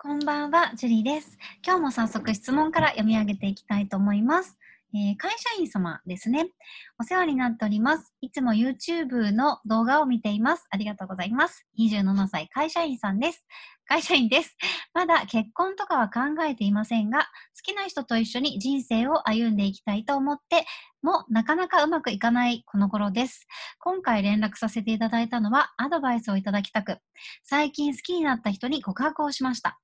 [0.00, 1.36] こんばんは、ジュリーです。
[1.66, 4.56] 今日も早速質問から読み上げていきたいと思います。
[4.94, 6.48] えー、会社員様ですね。
[6.98, 8.14] お世話になっております。
[8.22, 10.66] いつも YouTube の動画を見ています。
[10.70, 11.66] ありがとうございます。
[11.78, 13.44] 27歳会社員さんです。
[13.86, 14.56] 会社員です。
[14.94, 17.26] まだ結婚とかは考えていませんが、好
[17.72, 20.64] きな人と一緒に人生を歩んでいきたいと思って、
[21.02, 23.46] もなかなかうまくいかないこの頃です。
[23.80, 26.98] 今回連絡させていただいたのはアドバイスをいただきたく、
[27.44, 29.78] 最近好きになった人に告白をしました。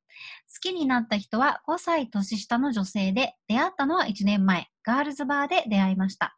[0.54, 6.36] 好きになった人は5歳年下の女性で、出会ったのは1年前、ガールズバーで出会いました。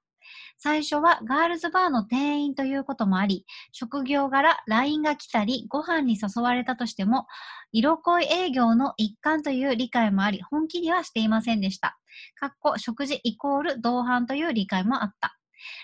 [0.58, 7.26] 最初はガールズバーの店員ということもあり、職業柄 LINE が来たり、ご飯に誘われたとしても、
[7.72, 11.98] 色恋営業の一環という理解もあり、本気にはしていませんでした。
[12.36, 15.38] かっこ食事イコール同伴という理解もあった。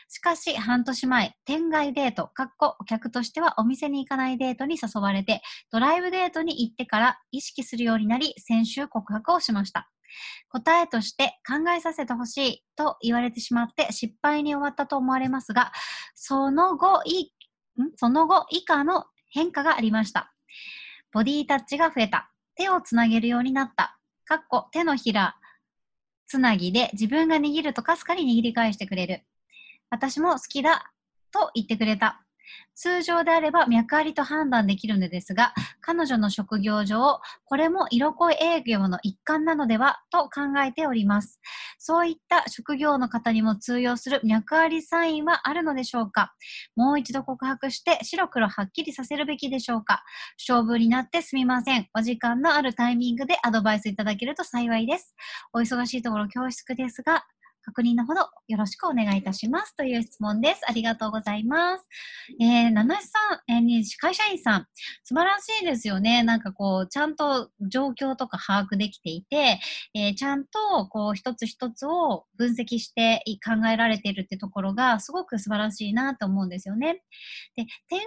[0.09, 9.91] しかし、半年前、店外デート、かっこお客としてはお店に行かないデートに誘われて、ドライブデートに行ってから意識するようになり、先週告白をしました。
[10.49, 15.73] 答えとして考えさせてほしいと言われてしまって失敗に終わったと思われますが、
[16.15, 17.33] その後、い
[17.97, 20.33] その後以下の変化がありました。
[21.13, 22.31] ボディタッチが増えた。
[22.55, 23.99] 手をつなげるようになった。
[24.25, 25.37] かっこ手のひら
[26.27, 29.23] つなぎで自分が握るとかすかに握り返してくれる。
[29.91, 30.93] 私も好きだ
[31.31, 32.25] と言ってくれた。
[32.75, 41.41] 通常であれば脈ありと判断できるのですが、彼女の職業上、これも色恋営業の一環なのではと考えております。
[41.79, 46.35] そういった職業の方にも通用する脈ありサインはあるのでしょうか？
[46.77, 50.03] もう一度告白して白黒はっきりさせるべきでしょうか？
[50.39, 51.89] 勝負になってすみません。
[51.95, 55.15] お時間のあるタイミングでアドバイスいただけると幸いです。
[55.53, 57.25] お忙しいところ恐縮ですが、
[57.63, 60.61] 確認のほどよろしくお願いいたしますという質問です。
[60.69, 61.85] ありがとうございます。
[62.41, 63.19] えー、七七さ
[63.49, 64.67] ん、えー、会社員さん、
[65.05, 66.23] 素晴らしいですよね。
[66.23, 69.59] なんかこう、ちゃんと状況とか把握できていて、
[69.95, 77.03] えー、ちゃんとこう、一つ一つを分析して考えられているってところが、すごく素晴らしいなと思うんですよね。
[77.57, 78.07] で、店外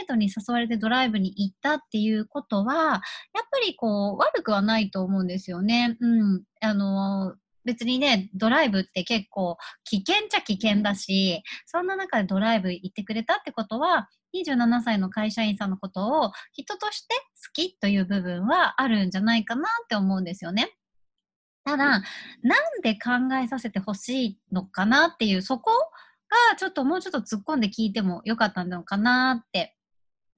[0.00, 3.00] デートに誘われてドライブに行ったっていうことは、やっ
[3.50, 5.96] ぱりこう、悪くはないと思うんですよね。
[6.00, 6.42] うん。
[6.60, 7.34] あの、
[7.64, 20.70] 別にね、ドライブって結構危険っちゃ危険だし、そんな中でドライブ行ってくれたってことは、27歳の会社員さんのことを人として好きという部分はあるんじゃないかなって思うんですよね。
[21.64, 22.02] ただ、なん
[22.82, 25.70] で考えさせてほしいのかなっていう、そこ
[26.50, 29.76] がちょっともうちょっと突っ込んで聞いてもよかったのかなって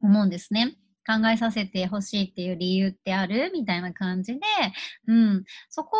[0.02, 0.76] 思うんですね。
[1.06, 3.50] 考えさせてほしいっていう理由ってある？
[3.52, 4.40] みたいな感じで、
[5.06, 5.98] うん、そこ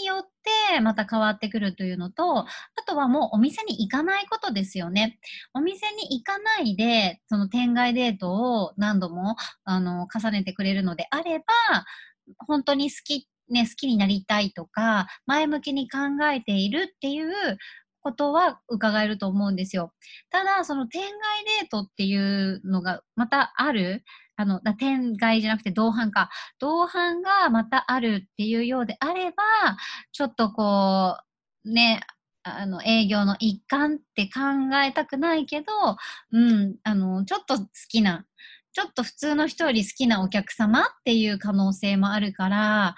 [0.00, 0.29] によっ
[0.72, 2.46] てまた変わってくるというのと、あ
[2.86, 5.18] とはもうお店に行かないことですよね。
[5.54, 11.44] お店に行かないで、その店外デートを何度もあの重ねてくれるのであれば、
[12.46, 15.98] 本当に好きね、好きになりたいとか、前向きに考
[16.32, 17.58] えているっていう
[18.00, 19.92] ことは伺えると思うんですよ。
[20.30, 21.10] ただ、その店外
[21.60, 24.04] デートっていうのがまたある、
[24.40, 26.30] あの、店外じゃなくて同伴か。
[26.58, 29.42] 同伴がまたあるっていうようであれば、
[30.12, 31.18] ちょっとこ
[31.64, 32.00] う、ね、
[32.42, 35.66] あの、営業の一環って考えたくないけど、
[36.32, 38.24] うん、あの、ちょっと好きな、
[38.80, 42.94] ちょっと普通の人より好きなお客様っていう可能性もあるから、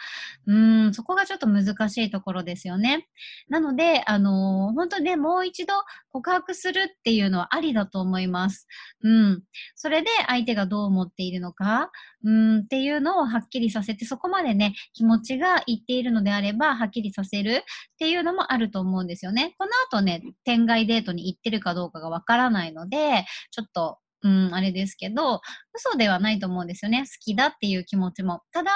[0.47, 3.09] うん、そこがちょっと難しいところですよね。
[3.49, 5.75] なので、あのー、本当ね、もう一度
[6.13, 8.69] 告白するっていうのはありだと思います。
[9.03, 9.43] うん。
[9.75, 11.91] それで相手がどう思っているのか、
[12.23, 19.57] うんっていうのをはっきりさせて、そこまでね、気持ちがいっているのであれば、はっきりさせるっていうのもあると思うんですよね。
[19.59, 25.41] この後ね、天外デートに行ってるかどうかがわからないので、ちょっとうん、あれですけど、
[25.75, 27.01] 嘘ではないと思うんですよね。
[27.01, 28.43] 好きだっていう気持ちも。
[28.53, 28.71] ただ、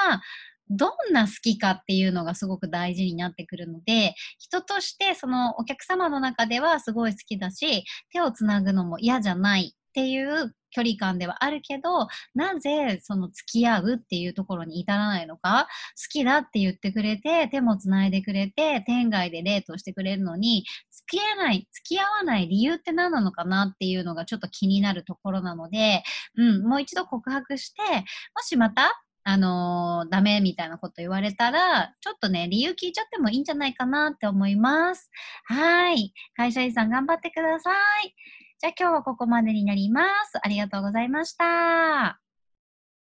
[0.68, 26.02] どんな好きかっていうのがすごく大事になってくるので、人としてそのお客様の中ではすごい好きだし、手をつなぐのも嫌じゃないっていう距離感ではあるけど、なぜその付き合うっていうところに至らないのか、好きだって言ってくれて、手も繋いでくれて、天外でデートしてくれるのに、付き合わない、付き合わない理由って何なのかなっていうのがちょっと気になるところなので、
[26.36, 35.10] うん、もう一度告白して、もしまたあのー、ダメみたいなこと言われたら、ちょっとね、理由聞いちゃってもいいんじゃないかなって思います。
[35.46, 36.12] はい。
[36.36, 37.72] 会社員さん頑張ってくださ
[38.04, 38.14] い。
[38.58, 40.38] じゃあ今日はここまでになります。
[40.42, 42.18] ありがとうございました。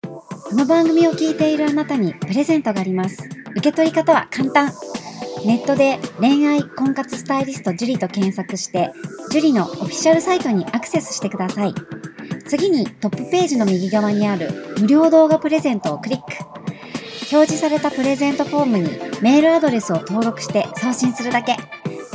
[0.04, 3.30] この番組を聞いているあなたにプレゼントがあります。
[3.52, 4.74] 受け取り方は簡単。
[5.46, 8.92] ネットで恋愛婚活スタイリスト樹と検索して、
[9.32, 11.74] 樹のオフィシャルサイトにアクセスしてください。
[12.46, 16.26] 次にトップページの右側にある無料動画プレゼントをクリック。
[17.32, 18.90] 表示されたプレゼントフォームに
[19.22, 21.56] メールアドレスを登録して送信するだけ。